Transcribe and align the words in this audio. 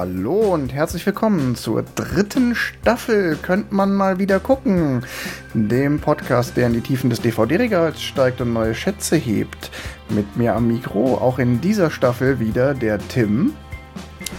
Hallo 0.00 0.54
und 0.54 0.72
herzlich 0.72 1.04
willkommen 1.04 1.56
zur 1.56 1.82
dritten 1.82 2.54
Staffel. 2.54 3.36
Könnt 3.36 3.70
man 3.70 3.92
mal 3.92 4.18
wieder 4.18 4.40
gucken. 4.40 5.04
Dem 5.52 6.00
Podcast, 6.00 6.56
der 6.56 6.68
in 6.68 6.72
die 6.72 6.80
Tiefen 6.80 7.10
des 7.10 7.20
DVD-Regals 7.20 8.00
steigt 8.00 8.40
und 8.40 8.54
neue 8.54 8.74
Schätze 8.74 9.16
hebt. 9.16 9.70
Mit 10.08 10.38
mir 10.38 10.54
am 10.54 10.68
Mikro 10.68 11.18
auch 11.18 11.38
in 11.38 11.60
dieser 11.60 11.90
Staffel 11.90 12.40
wieder 12.40 12.72
der 12.72 12.98
Tim. 13.08 13.52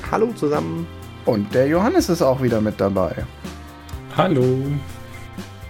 Hallo 0.10 0.34
zusammen. 0.34 0.88
Und 1.26 1.54
der 1.54 1.68
Johannes 1.68 2.10
ist 2.10 2.24
auch 2.24 2.42
wieder 2.42 2.60
mit 2.60 2.82
dabei. 2.82 3.14
Hallo. 4.18 4.64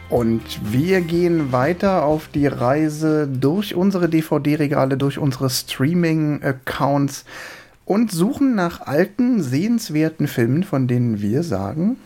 Und 0.10 0.42
wir 0.72 1.02
gehen 1.02 1.52
weiter 1.52 2.06
auf 2.06 2.30
die 2.30 2.48
Reise 2.48 3.28
durch 3.28 3.76
unsere 3.76 4.08
DVD-Regale, 4.08 4.96
durch 4.96 5.18
unsere 5.18 5.50
Streaming-Accounts 5.50 7.26
und 7.92 8.10
suchen 8.10 8.56
nach 8.56 8.88
alten, 8.88 9.44
sehenswerten 9.44 10.30
Filmen, 10.30 10.64
von 10.64 10.88
denen 10.88 11.20
wir 11.20 11.44
sagen, 11.44 11.98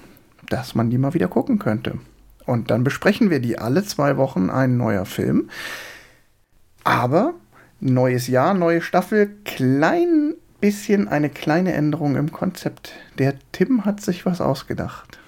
dass 0.50 0.74
man 0.74 0.90
die 0.90 0.98
mal 0.98 1.14
wieder 1.14 1.28
gucken 1.28 1.60
könnte. 1.60 2.00
Und 2.48 2.72
dann 2.72 2.84
besprechen 2.84 3.30
wir 3.30 3.40
die 3.40 3.60
alle 3.60 3.84
zwei 3.84 4.18
Wochen 4.18 4.50
ein 4.50 4.78
neuer 4.78 5.06
Film. 5.06 5.48
Aber 6.84 7.36
neues 7.80 8.26
Jahr, 8.26 8.56
neue 8.56 8.82
Staffel, 8.82 9.30
klein 9.46 10.34
bisschen 10.60 11.08
eine 11.08 11.30
kleine 11.30 11.74
Änderung 11.74 12.16
im 12.16 12.32
Konzept. 12.32 12.94
Der 13.20 13.36
Tim 13.52 13.86
hat 13.86 14.02
sich 14.02 14.26
was 14.26 14.42
ausgedacht. 14.42 15.20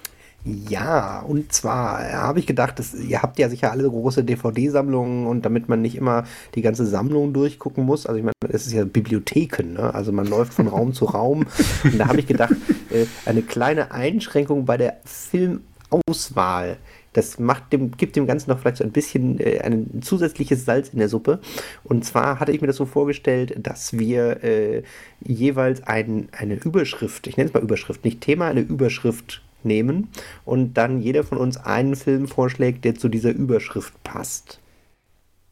Ja, 0.44 1.20
und 1.20 1.52
zwar 1.52 2.12
habe 2.12 2.38
ich 2.38 2.46
gedacht, 2.46 2.78
dass, 2.78 2.94
ihr 2.94 3.22
habt 3.22 3.38
ja 3.38 3.48
sicher 3.48 3.72
alle 3.72 3.88
große 3.88 4.22
DVD-Sammlungen 4.24 5.26
und 5.26 5.44
damit 5.44 5.68
man 5.68 5.82
nicht 5.82 5.96
immer 5.96 6.24
die 6.54 6.62
ganze 6.62 6.86
Sammlung 6.86 7.32
durchgucken 7.32 7.84
muss, 7.84 8.06
also 8.06 8.18
ich 8.18 8.24
meine, 8.24 8.34
es 8.48 8.66
ist 8.66 8.72
ja 8.72 8.84
Bibliotheken, 8.84 9.72
ne? 9.74 9.92
also 9.92 10.12
man 10.12 10.26
läuft 10.26 10.54
von 10.54 10.68
Raum 10.68 10.94
zu 10.94 11.06
Raum 11.06 11.44
und 11.84 11.98
da 11.98 12.06
habe 12.06 12.20
ich 12.20 12.26
gedacht, 12.26 12.54
äh, 12.90 13.06
eine 13.26 13.42
kleine 13.42 13.90
Einschränkung 13.90 14.64
bei 14.64 14.76
der 14.76 14.98
Filmauswahl. 15.04 16.78
Das 17.14 17.38
macht 17.40 17.72
dem, 17.72 17.96
gibt 17.96 18.14
dem 18.16 18.26
Ganzen 18.26 18.50
noch 18.50 18.60
vielleicht 18.60 18.76
so 18.76 18.84
ein 18.84 18.92
bisschen 18.92 19.40
äh, 19.40 19.60
ein 19.60 20.02
zusätzliches 20.02 20.64
Salz 20.64 20.90
in 20.90 21.00
der 21.00 21.08
Suppe. 21.08 21.40
Und 21.82 22.04
zwar 22.04 22.38
hatte 22.38 22.52
ich 22.52 22.60
mir 22.60 22.68
das 22.68 22.76
so 22.76 22.86
vorgestellt, 22.86 23.54
dass 23.58 23.92
wir 23.98 24.44
äh, 24.44 24.82
jeweils 25.20 25.82
ein, 25.82 26.28
eine 26.32 26.54
Überschrift, 26.54 27.26
ich 27.26 27.36
nenne 27.36 27.48
es 27.48 27.54
mal 27.54 27.62
Überschrift, 27.62 28.04
nicht 28.04 28.20
Thema, 28.20 28.46
eine 28.46 28.60
Überschrift 28.60 29.42
nehmen 29.64 30.08
und 30.44 30.74
dann 30.74 31.00
jeder 31.00 31.24
von 31.24 31.38
uns 31.38 31.56
einen 31.56 31.96
Film 31.96 32.28
vorschlägt, 32.28 32.84
der 32.84 32.94
zu 32.94 33.08
dieser 33.08 33.30
Überschrift 33.30 34.02
passt. 34.04 34.60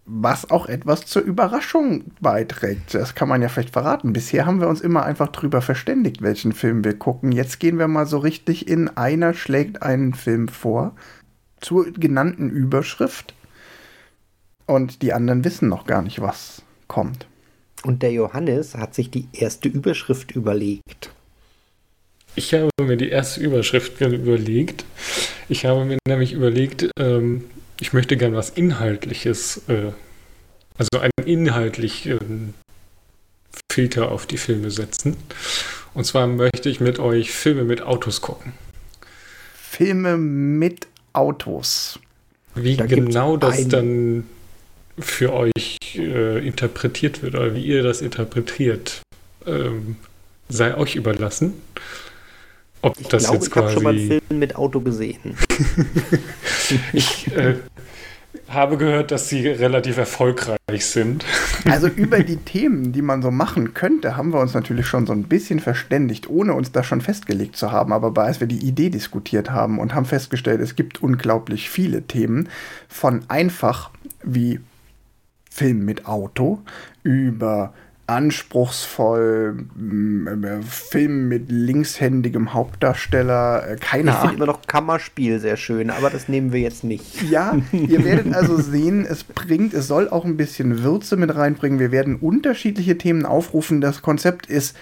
Was 0.05 0.51
auch 0.51 0.67
etwas 0.67 1.05
zur 1.07 1.23
Überraschung 1.23 2.05
beiträgt. 2.21 2.95
Das 2.95 3.17
kann 3.17 3.29
man 3.29 3.43
ja 3.43 3.49
vielleicht 3.49 3.73
verraten. 3.73 4.13
Bisher 4.13 4.47
haben 4.47 4.61
wir 4.61 4.69
uns 4.69 4.81
immer 4.81 5.05
einfach 5.05 5.29
drüber 5.29 5.61
verständigt, 5.63 6.23
welchen 6.23 6.53
Film 6.53 6.85
wir 6.85 6.97
gucken. 6.97 7.33
Jetzt 7.33 7.59
gehen 7.59 7.79
wir 7.79 7.89
mal 7.89 8.07
so 8.07 8.19
richtig 8.19 8.69
in. 8.69 8.97
Einer 8.97 9.35
schlägt 9.35 9.83
einen 9.83 10.15
Film 10.15 10.47
vor 10.47 10.95
zur 11.61 11.91
genannten 11.91 12.51
Überschrift 12.51 13.35
und 14.67 15.03
die 15.03 15.13
anderen 15.13 15.45
wissen 15.45 15.69
noch 15.69 15.87
gar 15.87 16.03
nicht, 16.03 16.21
was 16.21 16.63
kommt. 16.89 17.27
Und 17.85 18.03
der 18.03 18.13
Johannes 18.13 18.75
hat 18.75 18.95
sich 18.95 19.11
die 19.11 19.29
erste 19.33 19.69
Überschrift 19.69 20.33
überlegt. 20.33 21.06
Ich 22.37 22.53
habe 22.53 22.69
mir 22.81 22.99
die 22.99 23.09
erste 23.09 23.41
Überschrift 23.41 24.01
überlegt. 24.01 24.85
Ich 25.49 25.65
habe 25.65 25.87
mir 25.87 25.99
nämlich 26.07 26.33
überlegt, 26.33 26.91
ähm, 26.99 27.45
ich 27.81 27.95
möchte 27.95 28.19
gern 28.19 28.35
was 28.35 28.51
Inhaltliches, 28.51 29.63
äh, 29.69 29.93
also 30.77 31.01
einen 31.01 31.27
inhaltlichen 31.27 32.53
Filter 33.73 34.13
auf 34.13 34.27
die 34.27 34.37
Filme 34.37 34.71
setzen. 34.71 35.17
Und 35.95 36.05
zwar 36.05 36.27
möchte 36.27 36.69
ich 36.69 36.79
mit 36.79 36.99
euch 36.99 37.33
Filme 37.33 37.65
mit 37.65 37.81
Autos 37.81 38.21
gucken. 38.21 38.53
Filme 39.55 40.19
mit 40.19 40.87
Autos. 41.15 41.99
Wie 42.55 42.77
da 42.77 42.85
genau 42.85 43.39
das 43.39 43.67
dann 43.69 44.25
für 44.99 45.33
euch 45.33 45.79
äh, 45.95 46.47
interpretiert 46.47 47.23
wird 47.23 47.35
oder 47.35 47.55
wie 47.55 47.65
ihr 47.65 47.83
das 47.83 48.03
interpretiert, 48.03 49.01
ähm, 49.47 49.97
sei 50.49 50.77
euch 50.77 50.97
überlassen. 50.97 51.55
Ob 52.87 53.01
ich 53.01 53.09
das 53.09 53.25
glaube, 53.25 53.37
jetzt 53.39 53.49
ich 53.49 53.57
habe 53.57 53.71
schon 53.71 53.83
mal 53.83 53.95
einen 53.95 54.07
Film 54.07 54.39
mit 54.39 54.55
Auto 54.55 54.81
gesehen. 54.81 55.37
ich 56.93 57.35
äh, 57.37 57.57
habe 58.49 58.77
gehört, 58.77 59.11
dass 59.11 59.29
sie 59.29 59.49
relativ 59.49 59.97
erfolgreich 59.97 60.87
sind. 60.87 61.25
Also 61.69 61.89
über 61.89 62.21
die 62.21 62.37
Themen, 62.37 62.93
die 62.93 63.03
man 63.03 63.23
so 63.23 63.33
machen 63.33 63.75
könnte, 63.75 64.17
haben 64.17 64.33
wir 64.33 64.39
uns 64.39 64.55
natürlich 64.55 64.87
schon 64.87 65.05
so 65.05 65.13
ein 65.13 65.25
bisschen 65.25 65.59
verständigt, 65.59 66.31
ohne 66.31 66.55
uns 66.55 66.71
das 66.71 66.87
schon 66.87 67.01
festgelegt 67.01 67.57
zu 67.57 67.73
haben. 67.73 67.93
Aber 67.93 68.23
als 68.23 68.39
wir 68.39 68.47
die 68.47 68.65
Idee 68.65 68.89
diskutiert 68.89 69.51
haben 69.51 69.81
und 69.81 69.93
haben 69.93 70.05
festgestellt, 70.05 70.61
es 70.61 70.77
gibt 70.77 71.03
unglaublich 71.03 71.69
viele 71.69 72.03
Themen, 72.03 72.49
von 72.89 73.23
einfach 73.27 73.91
wie 74.23 74.61
Film 75.51 75.85
mit 75.85 76.07
Auto 76.07 76.61
über 77.03 77.73
anspruchsvoll, 78.07 79.67
Film 80.63 81.29
mit 81.29 81.51
linkshändigem 81.51 82.55
Hauptdarsteller, 82.55 83.69
äh, 83.69 83.77
keine 83.77 84.13
Ahnung. 84.13 84.23
Ich 84.23 84.31
finde 84.31 84.45
immer 84.45 84.53
noch 84.53 84.63
Kammerspiel 84.67 85.41
sehr 85.41 85.57
schön, 85.57 85.91
aber 85.91 86.11
das 86.11 86.29
nehmen 86.29 86.53
wir 86.53 86.61
jetzt 86.61 86.85
nicht. 86.85 87.23
Ja, 87.29 87.57
ihr 87.73 88.05
werdet 88.05 88.33
also 88.35 88.61
sehen, 88.61 89.05
es 89.05 89.25
bringt, 89.25 89.75
es 89.75 89.89
soll 89.89 90.09
auch 90.09 90.25
ein 90.25 90.37
bisschen 90.37 90.85
Würze 90.85 91.17
mit 91.17 91.35
reinbringen. 91.35 91.81
Wir 91.81 91.91
werden 91.91 92.17
unterschiedliche 92.17 92.97
Themen 92.97 93.27
aufrufen. 93.27 93.81
Das 93.81 94.03
Konzept 94.03 94.47
ist 94.47 94.77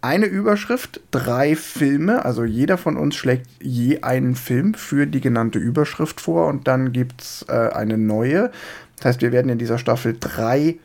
eine 0.00 0.24
Überschrift, 0.24 1.02
drei 1.10 1.54
Filme, 1.54 2.24
also 2.24 2.44
jeder 2.44 2.78
von 2.78 2.96
uns 2.96 3.16
schlägt 3.16 3.48
je 3.60 4.00
einen 4.00 4.34
Film 4.34 4.72
für 4.72 5.06
die 5.06 5.20
genannte 5.20 5.58
Überschrift 5.58 6.22
vor 6.22 6.46
und 6.46 6.66
dann 6.66 6.92
gibt 6.92 7.20
es 7.20 7.44
äh, 7.48 7.52
eine 7.52 7.98
neue. 7.98 8.50
Das 8.96 9.04
heißt, 9.04 9.20
wir 9.20 9.32
werden 9.32 9.50
in 9.50 9.58
dieser 9.58 9.76
Staffel 9.76 10.16
drei 10.18 10.78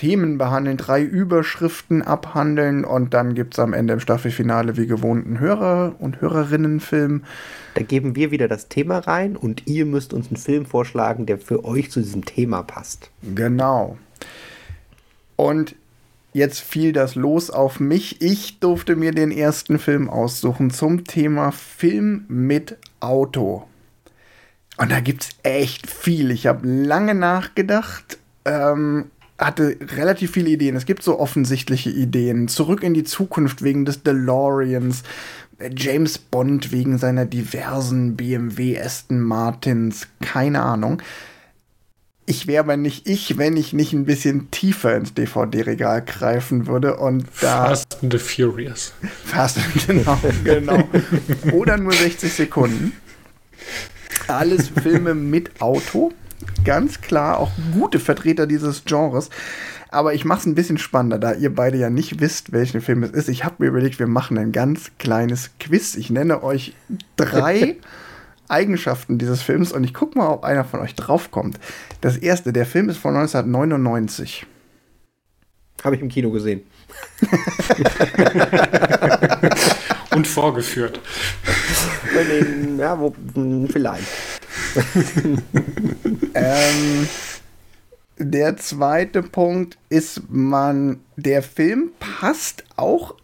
Themen 0.00 0.38
behandeln, 0.38 0.78
drei 0.78 1.02
Überschriften 1.02 2.00
abhandeln 2.00 2.86
und 2.86 3.12
dann 3.12 3.34
gibt 3.34 3.52
es 3.52 3.58
am 3.58 3.74
Ende 3.74 3.92
im 3.92 4.00
Staffelfinale 4.00 4.78
wie 4.78 4.86
gewohnt 4.86 5.26
einen 5.26 5.40
Hörer- 5.40 5.94
und 5.98 6.22
Hörerinnenfilm. 6.22 7.24
Da 7.74 7.82
geben 7.82 8.16
wir 8.16 8.30
wieder 8.30 8.48
das 8.48 8.68
Thema 8.68 9.00
rein 9.00 9.36
und 9.36 9.66
ihr 9.66 9.84
müsst 9.84 10.14
uns 10.14 10.28
einen 10.28 10.38
Film 10.38 10.64
vorschlagen, 10.64 11.26
der 11.26 11.36
für 11.36 11.66
euch 11.66 11.90
zu 11.90 12.00
diesem 12.00 12.24
Thema 12.24 12.62
passt. 12.62 13.10
Genau. 13.34 13.98
Und 15.36 15.74
jetzt 16.32 16.60
fiel 16.60 16.94
das 16.94 17.14
los 17.14 17.50
auf 17.50 17.78
mich. 17.78 18.22
Ich 18.22 18.58
durfte 18.58 18.96
mir 18.96 19.12
den 19.12 19.30
ersten 19.30 19.78
Film 19.78 20.08
aussuchen 20.08 20.70
zum 20.70 21.04
Thema 21.04 21.52
Film 21.52 22.24
mit 22.28 22.78
Auto. 23.00 23.66
Und 24.78 24.90
da 24.90 25.00
gibt 25.00 25.24
es 25.24 25.28
echt 25.42 25.90
viel. 25.90 26.30
Ich 26.30 26.46
habe 26.46 26.66
lange 26.66 27.14
nachgedacht. 27.14 28.16
Ähm, 28.46 29.10
hatte 29.40 29.76
relativ 29.96 30.32
viele 30.32 30.50
Ideen. 30.50 30.76
Es 30.76 30.86
gibt 30.86 31.02
so 31.02 31.18
offensichtliche 31.18 31.90
Ideen. 31.90 32.46
Zurück 32.48 32.82
in 32.82 32.94
die 32.94 33.04
Zukunft 33.04 33.62
wegen 33.62 33.84
des 33.84 34.02
DeLoreans. 34.02 35.02
James 35.74 36.18
Bond 36.18 36.72
wegen 36.72 36.98
seiner 36.98 37.26
diversen 37.26 38.16
BMW 38.16 38.80
Aston 38.80 39.20
Martins. 39.20 40.08
Keine 40.20 40.62
Ahnung. 40.62 41.02
Ich 42.26 42.46
wäre 42.46 42.62
aber 42.62 42.76
nicht 42.76 43.08
ich, 43.08 43.38
wenn 43.38 43.56
ich 43.56 43.72
nicht 43.72 43.92
ein 43.92 44.04
bisschen 44.04 44.50
tiefer 44.50 44.94
ins 44.94 45.14
DVD-Regal 45.14 46.02
greifen 46.02 46.66
würde 46.66 46.96
und 46.96 47.24
da. 47.40 47.68
Fast 47.68 47.98
and 48.02 48.12
the 48.12 48.18
Furious. 48.18 48.92
Fast, 49.24 49.58
genau, 49.86 50.18
genau. 50.44 50.88
Oder 51.52 51.76
nur 51.76 51.92
60 51.92 52.32
Sekunden. 52.32 52.92
Alles 54.28 54.68
Filme 54.68 55.14
mit 55.14 55.60
Auto 55.60 56.12
ganz 56.64 57.00
klar 57.00 57.38
auch 57.38 57.50
gute 57.72 57.98
Vertreter 57.98 58.46
dieses 58.46 58.84
Genres. 58.84 59.30
Aber 59.88 60.14
ich 60.14 60.24
mache 60.24 60.40
es 60.40 60.46
ein 60.46 60.54
bisschen 60.54 60.78
spannender, 60.78 61.18
da 61.18 61.34
ihr 61.34 61.52
beide 61.52 61.76
ja 61.76 61.90
nicht 61.90 62.20
wisst, 62.20 62.52
welchen 62.52 62.80
Film 62.80 63.02
es 63.02 63.10
ist. 63.10 63.28
Ich 63.28 63.44
habe 63.44 63.56
mir 63.58 63.66
überlegt, 63.66 63.98
wir 63.98 64.06
machen 64.06 64.38
ein 64.38 64.52
ganz 64.52 64.92
kleines 64.98 65.50
Quiz. 65.58 65.96
Ich 65.96 66.10
nenne 66.10 66.44
euch 66.44 66.74
drei 67.16 67.76
Eigenschaften 68.48 69.18
dieses 69.18 69.42
Films 69.42 69.72
und 69.72 69.82
ich 69.84 69.92
gucke 69.94 70.16
mal, 70.16 70.28
ob 70.28 70.44
einer 70.44 70.64
von 70.64 70.80
euch 70.80 70.94
draufkommt. 70.94 71.58
Das 72.00 72.16
erste, 72.16 72.52
der 72.52 72.66
Film 72.66 72.88
ist 72.88 72.98
von 72.98 73.16
1999. 73.16 74.46
Habe 75.82 75.96
ich 75.96 76.02
im 76.02 76.08
Kino 76.08 76.30
gesehen. 76.30 76.62
und 80.10 80.26
vorgeführt. 80.26 81.00
ja, 82.78 82.98
wo, 82.98 83.14
vielleicht. 83.68 84.06
ähm, 86.34 87.08
der 88.18 88.56
zweite 88.58 89.22
Punkt 89.22 89.78
ist, 89.88 90.22
man, 90.28 91.00
der 91.16 91.42
Film 91.42 91.92
passt 91.98 92.64
auch 92.76 93.14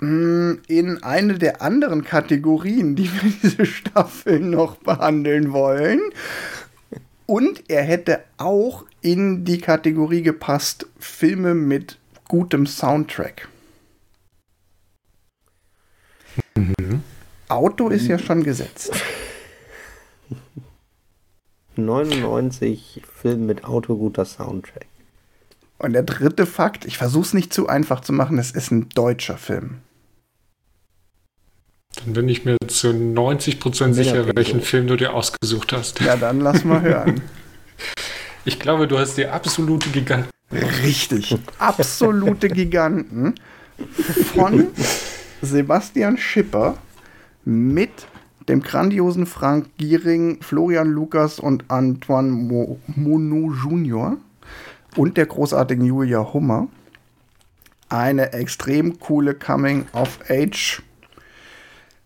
hm, 0.00 0.60
in 0.66 1.02
eine 1.04 1.38
der 1.38 1.62
anderen 1.62 2.02
Kategorien, 2.02 2.96
die 2.96 3.10
wir 3.12 3.32
diese 3.42 3.66
Staffel 3.66 4.40
noch 4.40 4.76
behandeln 4.76 5.52
wollen. 5.52 6.00
Und 7.26 7.70
er 7.70 7.84
hätte 7.84 8.24
auch 8.36 8.84
in 9.00 9.44
die 9.44 9.58
Kategorie 9.58 10.22
gepasst, 10.22 10.86
Filme 10.98 11.54
mit 11.54 11.98
gutem 12.26 12.66
Soundtrack. 12.66 13.48
Mhm. 16.56 17.02
Auto 17.48 17.88
ist 17.88 18.08
ja 18.08 18.18
schon 18.18 18.42
gesetzt. 18.42 18.90
99 21.84 23.02
Film 23.20 23.46
mit 23.46 23.64
Auto, 23.64 23.96
guter 23.96 24.24
Soundtrack. 24.24 24.86
Und 25.78 25.94
der 25.94 26.04
dritte 26.04 26.46
Fakt, 26.46 26.84
ich 26.84 26.96
versuche 26.96 27.24
es 27.24 27.34
nicht 27.34 27.52
zu 27.52 27.68
einfach 27.68 28.00
zu 28.00 28.12
machen, 28.12 28.38
es 28.38 28.52
ist 28.52 28.70
ein 28.70 28.88
deutscher 28.90 29.36
Film. 29.36 29.78
Dann 32.04 32.14
bin 32.14 32.28
ich 32.28 32.44
mir 32.44 32.56
zu 32.68 32.88
90% 32.88 33.92
sicher, 33.92 34.26
welchen 34.34 34.62
Film 34.62 34.86
du 34.86 34.96
dir 34.96 35.12
ausgesucht 35.12 35.72
hast. 35.72 36.00
Ja, 36.00 36.16
dann 36.16 36.40
lass 36.40 36.64
mal 36.64 36.80
hören. 36.80 37.20
Ich 38.44 38.58
glaube, 38.58 38.88
du 38.88 38.98
hast 38.98 39.16
dir 39.18 39.32
absolute 39.32 39.88
Giganten. 39.90 40.28
Richtig, 40.50 41.36
absolute 41.58 42.48
Giganten 42.48 43.36
von 44.34 44.66
Sebastian 45.42 46.18
Schipper 46.18 46.76
mit 47.44 47.92
dem 48.48 48.62
grandiosen 48.62 49.26
Frank 49.26 49.66
Giering, 49.78 50.38
Florian 50.40 50.90
Lukas 50.90 51.38
und 51.38 51.64
Antoine 51.68 52.30
Mo 52.30 52.78
Mono 52.86 53.52
Junior 53.52 54.16
und 54.96 55.16
der 55.16 55.26
großartigen 55.26 55.84
Julia 55.84 56.32
Hummer. 56.32 56.68
Eine 57.88 58.32
extrem 58.32 58.98
coole 58.98 59.34
Coming-of-Age 59.34 60.82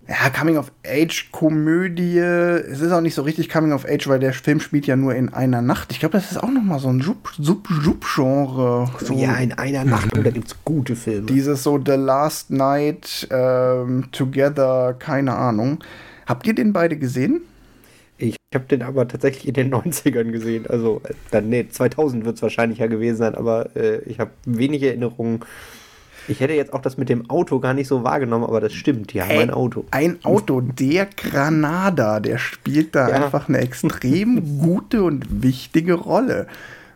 ja, 0.09 0.31
Coming-of-Age-Komödie. 0.31 2.19
Es 2.19 2.81
ist 2.81 2.93
auch 2.93 3.00
nicht 3.00 3.15
so 3.15 3.23
richtig 3.23 3.49
Coming-of-Age, 3.49 4.06
weil 4.09 4.21
der 4.21 4.33
Film 4.33 4.61
spielt 4.61 4.87
ja 4.87 4.94
nur 4.94 5.17
in 5.17 5.35
einer 5.35 5.62
Nacht. 5.62 5.91
Ich 5.91 5.99
glaube, 5.99 6.12
das 6.12 6.31
ist 6.31 6.38
auch 6.38 6.50
noch 6.50 6.62
mal 6.62 6.79
so 6.79 6.88
ein 6.88 7.00
Sub-Sub-Genre. 7.00 8.88
So 9.00 9.15
ja, 9.15 9.35
in 9.37 9.53
einer 9.55 9.85
Nacht. 9.85 10.17
Und 10.17 10.25
da 10.25 10.31
gibt 10.31 10.47
es 10.47 10.55
gute 10.65 10.94
Filme. 10.94 11.27
Dieses 11.27 11.65
so 11.65 11.81
The 11.85 11.94
Last 11.94 12.50
Night, 12.50 13.27
ähm, 13.31 14.05
Together, 14.12 14.94
keine 14.97 15.35
Ahnung. 15.35 15.79
Habt 16.26 16.46
ihr 16.46 16.55
den 16.55 16.73
beide 16.73 16.96
gesehen? 16.96 17.43
Ich 18.19 18.37
habe 18.55 18.64
den 18.64 18.82
aber 18.82 19.08
tatsächlich 19.08 19.49
in 19.49 19.55
den 19.55 19.70
90ern 19.75 20.31
gesehen. 20.31 20.67
Also, 20.67 21.00
äh, 21.05 21.14
dann, 21.31 21.49
nee, 21.49 21.69
2000 21.69 22.25
wird 22.25 22.37
es 22.37 22.43
wahrscheinlich 22.43 22.78
ja 22.78 22.87
gewesen 22.87 23.17
sein, 23.17 23.34
aber 23.34 23.75
äh, 23.76 24.02
ich 24.05 24.20
habe 24.20 24.31
wenig 24.44 24.82
Erinnerungen 24.82 25.40
ich 26.28 26.40
hätte 26.40 26.55
jetzt 26.55 26.73
auch 26.73 26.81
das 26.81 26.96
mit 26.96 27.08
dem 27.08 27.31
Auto 27.31 27.61
gar 27.61 27.75
nicht 27.75 27.88
so 27.88 28.02
wahrgenommen, 28.02 28.44
aber 28.44 28.61
das 28.61 28.73
stimmt, 28.73 29.12
die 29.12 29.23
haben 29.23 29.31
Ey, 29.31 29.43
ein 29.43 29.50
Auto. 29.50 29.84
Ein 29.90 30.19
Auto, 30.25 30.61
der 30.61 31.06
Granada, 31.06 32.20
der 32.20 32.38
spielt 32.38 32.94
da 32.94 33.08
ja. 33.08 33.14
einfach 33.17 33.49
eine 33.49 33.58
extrem 33.58 34.58
gute 34.58 35.02
und 35.05 35.43
wichtige 35.43 35.94
Rolle. 35.94 36.46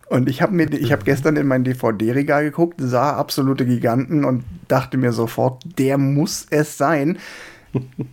Und 0.08 0.28
ich 0.28 0.42
habe 0.42 0.52
mir, 0.54 0.72
ich 0.72 0.90
habe 0.90 1.04
gestern 1.04 1.36
in 1.36 1.46
mein 1.46 1.62
DVD-Regal 1.62 2.42
geguckt, 2.42 2.80
sah 2.80 3.12
absolute 3.12 3.64
Giganten 3.64 4.24
und 4.24 4.42
dachte 4.66 4.96
mir 4.96 5.12
sofort, 5.12 5.62
der 5.78 5.98
muss 5.98 6.46
es 6.50 6.76
sein. 6.76 7.18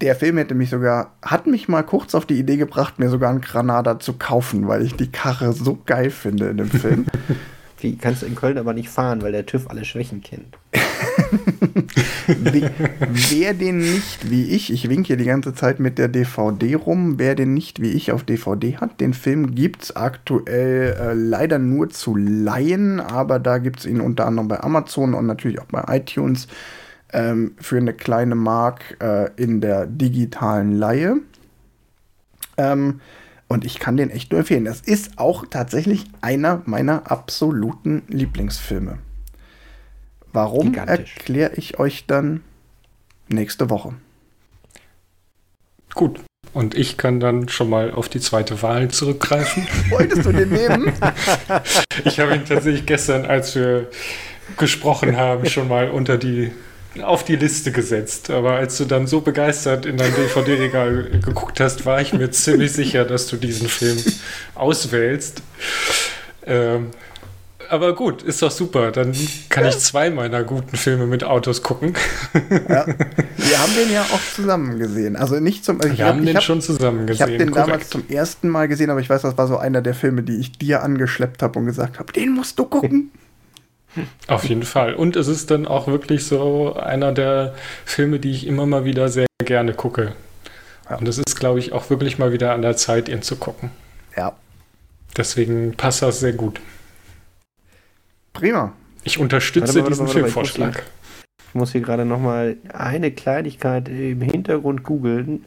Der 0.01 0.15
Film 0.15 0.38
hätte 0.38 0.56
mich 0.56 0.69
sogar, 0.69 1.13
hat 1.21 1.48
mich 1.48 1.68
mal 1.68 1.83
kurz 1.83 2.13
auf 2.15 2.25
die 2.25 2.38
Idee 2.38 2.57
gebracht, 2.57 3.00
mir 3.00 3.09
sogar 3.09 3.31
einen 3.31 3.42
Granada 3.42 4.00
zu 4.00 4.13
kaufen, 4.13 4.68
weil 4.68 4.83
ich 4.83 4.95
die 4.95 5.12
Karre 5.12 5.54
so 5.54 5.80
geil 5.86 6.12
finde 6.12 6.50
in 6.50 6.57
dem 6.57 6.69
Film. 6.69 7.06
Die 7.81 7.95
kannst 7.95 8.24
du 8.24 8.25
in 8.25 8.33
Köln 8.33 8.57
aber 8.57 8.74
nicht 8.74 8.89
fahren, 8.89 9.21
weil 9.21 9.31
der 9.31 9.45
TÜV 9.45 9.69
alle 9.69 9.86
Schwächen 9.86 10.24
kennt. 10.24 10.57
wer 13.30 13.54
den 13.54 13.77
nicht 13.77 14.31
wie 14.31 14.45
ich, 14.45 14.74
ich 14.74 14.89
winke 14.89 15.07
hier 15.07 15.18
die 15.18 15.25
ganze 15.25 15.54
Zeit 15.54 15.80
mit 15.80 15.98
der 15.98 16.07
DVD 16.07 16.75
rum, 16.75 17.19
wer 17.19 17.36
den 17.36 17.53
nicht 17.53 17.81
wie 17.81 17.92
ich 17.92 18.12
auf 18.12 18.24
DVD 18.24 18.77
hat, 18.77 19.00
den 19.00 19.13
Film 19.13 19.53
gibt 19.53 19.83
es 19.83 19.95
aktuell 19.95 20.95
äh, 21.00 21.13
leider 21.13 21.60
nur 21.60 21.89
zu 21.89 22.15
leihen, 22.15 23.00
aber 23.00 23.38
da 23.39 23.60
gibt 23.60 23.80
es 23.80 23.86
ihn 23.86 24.01
unter 24.01 24.25
anderem 24.25 24.48
bei 24.48 24.60
Amazon 24.62 25.13
und 25.13 25.27
natürlich 25.27 25.60
auch 25.60 25.65
bei 25.65 25.83
iTunes 25.95 26.48
ähm, 27.13 27.56
für 27.59 27.77
eine 27.77 27.94
kleine 27.94 28.36
Mark 28.36 28.98
äh, 29.01 29.30
in 29.36 29.62
der 29.62 29.88
digitalen 29.88 30.74
Leihe. 30.74 31.18
Ähm, 32.57 33.01
und 33.48 33.63
ich 33.63 33.80
kann 33.80 33.95
den 33.95 34.09
echt 34.09 34.31
nur 34.31 34.42
empfehlen. 34.42 34.65
Das 34.65 34.81
ist 34.81 35.18
auch 35.18 35.45
tatsächlich 35.50 36.06
einer 36.21 36.62
meiner 36.65 37.09
absoluten 37.09 38.04
Lieblingsfilme. 38.07 39.00
Warum 40.33 40.74
erkläre 40.74 41.54
ich 41.56 41.80
euch 41.80 42.06
dann 42.06 42.42
nächste 43.30 43.69
Woche. 43.69 43.94
Gut. 45.94 46.19
Und 46.53 46.75
ich 46.75 46.98
kann 46.98 47.19
dann 47.19 47.50
schon 47.50 47.69
mal 47.69 47.92
auf 47.92 48.10
die 48.10 48.19
zweite 48.19 48.62
Wahl 48.62 48.89
zurückgreifen. 48.89 49.68
Wolltest 49.89 50.25
du 50.25 50.31
den 50.31 50.50
nehmen? 50.50 50.92
ich 52.06 52.19
habe 52.19 52.36
ihn 52.36 52.45
tatsächlich 52.45 52.86
gestern, 52.86 53.25
als 53.25 53.56
wir 53.56 53.89
gesprochen 54.57 55.18
haben, 55.18 55.45
schon 55.48 55.68
mal 55.68 55.89
unter 55.89 56.18
die 56.18 56.51
auf 57.03 57.23
die 57.23 57.35
Liste 57.35 57.71
gesetzt. 57.71 58.29
Aber 58.29 58.53
als 58.53 58.77
du 58.77 58.85
dann 58.85 59.07
so 59.07 59.21
begeistert 59.21 59.85
in 59.85 59.97
dein 59.97 60.13
DVD-Regal 60.13 61.19
geguckt 61.23 61.59
hast, 61.59 61.85
war 61.85 62.01
ich 62.01 62.13
mir 62.13 62.31
ziemlich 62.31 62.73
sicher, 62.73 63.05
dass 63.05 63.27
du 63.27 63.38
diesen 63.38 63.67
Film 63.67 63.97
auswählst. 64.55 65.41
Ähm, 66.45 66.91
aber 67.69 67.95
gut, 67.95 68.23
ist 68.23 68.41
doch 68.41 68.51
super. 68.51 68.91
Dann 68.91 69.13
kann 69.49 69.65
ich 69.65 69.77
zwei 69.79 70.09
meiner 70.09 70.44
guten 70.44 70.77
Filme 70.77 71.05
mit 71.05 71.23
Autos 71.23 71.63
gucken. 71.63 71.94
Ja. 72.69 72.85
Wir 72.88 73.59
haben 73.59 73.75
den 73.75 73.91
ja 73.91 74.01
auch 74.03 74.33
zusammen 74.33 74.79
gesehen. 74.79 75.15
Also 75.15 75.39
nicht 75.39 75.65
zum. 75.65 75.83
Wir 75.83 75.91
hab, 75.91 76.15
haben 76.15 76.25
den 76.25 76.35
hab, 76.35 76.43
schon 76.43 76.61
zusammen 76.61 77.07
gesehen. 77.07 77.15
Ich 77.15 77.21
habe 77.21 77.38
den 77.38 77.51
korrekt. 77.51 77.67
damals 77.67 77.89
zum 77.89 78.07
ersten 78.09 78.50
Mal 78.50 78.67
gesehen, 78.67 78.89
aber 78.89 79.00
ich 79.00 79.09
weiß, 79.09 79.21
das 79.21 79.38
war 79.38 79.47
so 79.47 79.57
einer 79.57 79.81
der 79.81 79.93
Filme, 79.93 80.23
die 80.23 80.38
ich 80.38 80.57
dir 80.57 80.83
angeschleppt 80.83 81.41
habe 81.41 81.59
und 81.59 81.65
gesagt 81.65 82.00
habe, 82.00 82.11
den 82.13 82.31
musst 82.31 82.57
du 82.59 82.65
gucken. 82.65 83.11
Auf 84.27 84.45
jeden 84.45 84.63
Fall. 84.63 84.94
Und 84.94 85.15
es 85.15 85.27
ist 85.27 85.51
dann 85.51 85.65
auch 85.65 85.88
wirklich 85.88 86.25
so 86.25 86.75
einer 86.75 87.11
der 87.11 87.53
Filme, 87.85 88.19
die 88.19 88.31
ich 88.31 88.47
immer 88.47 88.65
mal 88.65 88.85
wieder 88.85 89.09
sehr 89.09 89.27
gerne 89.44 89.73
gucke. 89.73 90.13
Und 90.89 91.07
es 91.07 91.17
ist, 91.17 91.39
glaube 91.39 91.59
ich, 91.59 91.73
auch 91.73 91.89
wirklich 91.89 92.17
mal 92.17 92.31
wieder 92.31 92.53
an 92.53 92.61
der 92.61 92.77
Zeit, 92.77 93.09
ihn 93.09 93.21
zu 93.21 93.35
gucken. 93.35 93.71
Ja. 94.15 94.33
Deswegen 95.15 95.73
passt 95.75 96.01
das 96.01 96.19
sehr 96.19 96.33
gut. 96.33 96.61
Prima. 98.33 98.73
Ich 99.03 99.19
unterstütze 99.19 99.67
warte, 99.67 99.79
warte, 99.79 99.89
diesen 99.89 100.07
warte, 100.07 100.19
Filmvorschlag. 100.19 100.83
Ich 101.47 101.55
muss 101.55 101.71
hier 101.71 101.81
gerade 101.81 102.05
noch 102.05 102.19
mal 102.19 102.57
eine 102.72 103.12
Kleinigkeit 103.12 103.89
im 103.89 104.22
Hintergrund 104.22 104.83
googeln. 104.83 105.45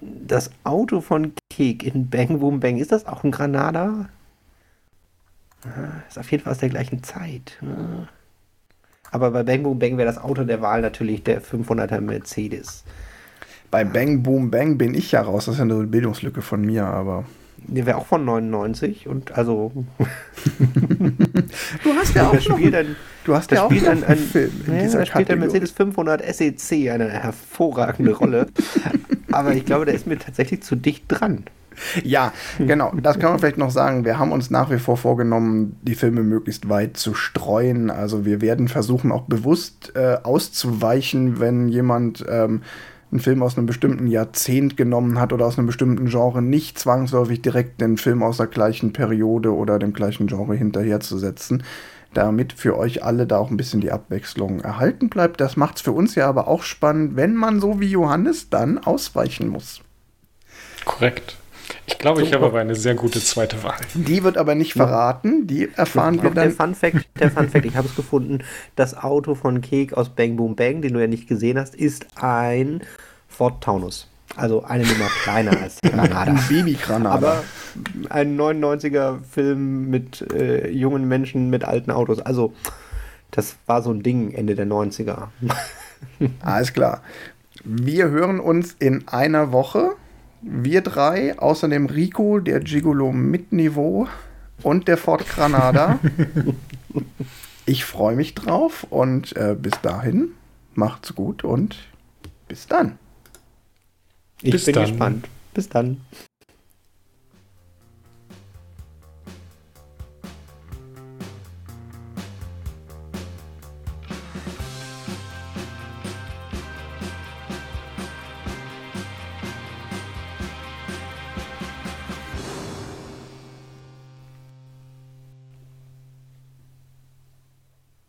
Das 0.00 0.50
Auto 0.64 1.00
von 1.00 1.32
Kek 1.50 1.82
in 1.82 2.08
Bang 2.08 2.38
Boom 2.38 2.60
Bang, 2.60 2.78
ist 2.78 2.92
das 2.92 3.06
auch 3.06 3.24
ein 3.24 3.32
Granada? 3.32 4.08
Ist 6.08 6.18
auf 6.18 6.30
jeden 6.30 6.42
Fall 6.42 6.52
aus 6.52 6.58
der 6.58 6.70
gleichen 6.70 7.02
Zeit. 7.02 7.58
Aber 9.10 9.30
bei 9.30 9.42
Bang 9.42 9.62
Boom 9.62 9.78
Bang 9.78 9.98
wäre 9.98 10.06
das 10.06 10.22
Auto 10.22 10.44
der 10.44 10.62
Wahl 10.62 10.80
natürlich 10.80 11.22
der 11.22 11.42
500er 11.42 12.00
Mercedes. 12.00 12.84
Bei 13.70 13.84
Bang 13.84 14.22
Boom 14.22 14.50
Bang 14.50 14.78
bin 14.78 14.94
ich 14.94 15.12
ja 15.12 15.22
raus. 15.22 15.46
Das 15.46 15.54
ist 15.54 15.58
ja 15.58 15.64
eine 15.64 15.86
Bildungslücke 15.86 16.42
von 16.42 16.62
mir, 16.62 16.84
aber. 16.84 17.24
Der 17.58 17.86
wäre 17.86 17.98
auch 17.98 18.06
von 18.06 18.24
99 18.24 19.06
und 19.06 19.32
also. 19.32 19.72
du 21.84 21.94
hast 21.94 22.14
ja 22.14 22.28
auch 22.28 22.32
das 22.32 22.44
Spiel 22.44 22.70
dann, 22.70 22.96
Du 23.24 23.36
hast 23.36 23.50
ja 23.50 23.64
auch 23.64 23.70
einen, 23.70 24.02
einen 24.02 24.20
Film. 24.20 24.50
In 24.66 24.74
ja, 24.74 24.82
dieser 24.82 24.98
da 25.00 25.06
spielt 25.06 25.28
der 25.28 25.36
Mercedes 25.36 25.70
500 25.72 26.22
SEC 26.34 26.90
eine 26.90 27.08
hervorragende 27.08 28.12
Rolle. 28.12 28.46
aber 29.32 29.54
ich 29.54 29.66
glaube, 29.66 29.84
der 29.84 29.94
ist 29.94 30.06
mir 30.06 30.18
tatsächlich 30.18 30.62
zu 30.62 30.74
dicht 30.74 31.04
dran. 31.08 31.44
Ja, 32.04 32.32
genau. 32.58 32.92
Das 33.02 33.18
kann 33.18 33.30
man 33.30 33.38
vielleicht 33.38 33.58
noch 33.58 33.70
sagen. 33.70 34.04
Wir 34.04 34.18
haben 34.18 34.32
uns 34.32 34.50
nach 34.50 34.70
wie 34.70 34.78
vor 34.78 34.96
vorgenommen, 34.96 35.76
die 35.82 35.94
Filme 35.94 36.22
möglichst 36.22 36.68
weit 36.68 36.96
zu 36.96 37.14
streuen. 37.14 37.90
Also 37.90 38.24
wir 38.24 38.40
werden 38.40 38.68
versuchen, 38.68 39.12
auch 39.12 39.22
bewusst 39.22 39.92
äh, 39.94 40.18
auszuweichen, 40.22 41.40
wenn 41.40 41.68
jemand 41.68 42.24
ähm, 42.28 42.62
einen 43.10 43.20
Film 43.20 43.42
aus 43.42 43.56
einem 43.56 43.66
bestimmten 43.66 44.06
Jahrzehnt 44.06 44.76
genommen 44.76 45.18
hat 45.18 45.32
oder 45.32 45.46
aus 45.46 45.58
einem 45.58 45.66
bestimmten 45.66 46.06
Genre, 46.06 46.42
nicht 46.42 46.78
zwangsläufig 46.78 47.42
direkt 47.42 47.80
den 47.80 47.96
Film 47.96 48.22
aus 48.22 48.36
der 48.36 48.46
gleichen 48.46 48.92
Periode 48.92 49.54
oder 49.54 49.78
dem 49.78 49.92
gleichen 49.92 50.26
Genre 50.26 50.54
hinterherzusetzen 50.54 51.62
damit 52.12 52.52
für 52.52 52.76
euch 52.76 53.04
alle 53.04 53.26
da 53.26 53.38
auch 53.38 53.50
ein 53.50 53.56
bisschen 53.56 53.80
die 53.80 53.92
Abwechslung 53.92 54.60
erhalten 54.60 55.08
bleibt. 55.08 55.40
Das 55.40 55.56
macht 55.56 55.76
es 55.76 55.82
für 55.82 55.92
uns 55.92 56.14
ja 56.14 56.28
aber 56.28 56.48
auch 56.48 56.62
spannend, 56.62 57.16
wenn 57.16 57.34
man 57.34 57.60
so 57.60 57.80
wie 57.80 57.86
Johannes 57.86 58.50
dann 58.50 58.78
ausweichen 58.78 59.48
muss. 59.48 59.80
Korrekt. 60.84 61.36
Ich 61.90 61.98
glaube, 61.98 62.22
ich 62.22 62.32
habe 62.32 62.46
aber 62.46 62.60
eine 62.60 62.74
sehr 62.74 62.94
gute 62.94 63.20
zweite 63.20 63.62
Wahl. 63.62 63.76
Die 63.94 64.22
wird 64.22 64.38
aber 64.38 64.54
nicht 64.54 64.72
verraten. 64.74 65.46
Die 65.46 65.68
erfahren 65.74 66.22
wir 66.22 66.30
dann. 66.30 66.48
Der 66.48 66.50
Fun 66.50 66.74
Fact, 66.74 67.06
der 67.18 67.30
Fun 67.30 67.48
Fact, 67.48 67.66
ich 67.66 67.76
habe 67.76 67.88
es 67.88 67.96
gefunden. 67.96 68.38
Das 68.76 68.96
Auto 68.96 69.34
von 69.34 69.60
Kek 69.60 69.94
aus 69.94 70.08
Bang 70.08 70.36
Boom 70.36 70.56
Bang, 70.56 70.82
den 70.82 70.94
du 70.94 71.00
ja 71.00 71.08
nicht 71.08 71.28
gesehen 71.28 71.58
hast, 71.58 71.74
ist 71.74 72.06
ein 72.16 72.82
Ford 73.28 73.62
Taunus. 73.62 74.08
Also 74.36 74.62
eine 74.62 74.84
Nummer 74.84 75.08
kleiner 75.22 75.60
als 75.60 75.78
die 75.80 75.90
Granada. 75.90 76.20
Ein 76.20 76.40
Baby-Granada. 76.48 77.14
Aber 77.14 77.44
ein 78.08 78.38
99er-Film 78.38 79.90
mit 79.90 80.32
äh, 80.32 80.70
jungen 80.70 81.08
Menschen 81.08 81.50
mit 81.50 81.64
alten 81.64 81.90
Autos. 81.90 82.20
Also, 82.20 82.52
das 83.30 83.56
war 83.66 83.82
so 83.82 83.90
ein 83.90 84.02
Ding 84.02 84.32
Ende 84.32 84.54
der 84.54 84.66
90er. 84.66 85.28
Alles 86.40 86.72
klar. 86.72 87.02
Wir 87.64 88.08
hören 88.08 88.40
uns 88.40 88.74
in 88.78 89.08
einer 89.08 89.52
Woche. 89.52 89.96
Wir 90.42 90.80
drei, 90.80 91.38
außerdem 91.38 91.86
Rico, 91.86 92.40
der 92.40 92.60
Gigolo 92.60 93.12
mit 93.12 93.52
Niveau 93.52 94.08
und 94.62 94.88
der 94.88 94.96
Ford 94.96 95.28
Granada. 95.28 95.98
ich 97.66 97.84
freue 97.84 98.16
mich 98.16 98.34
drauf 98.34 98.86
und 98.90 99.36
äh, 99.36 99.54
bis 99.58 99.80
dahin 99.82 100.32
macht's 100.74 101.14
gut 101.14 101.44
und 101.44 101.76
Bis 102.50 102.66
dann. 102.66 102.98
Ich 104.42 104.50
Bis 104.50 104.64
bin 104.64 104.74
dann. 104.74 104.90
gespannt. 104.90 105.28
Bis 105.54 105.68
dann. 105.68 106.00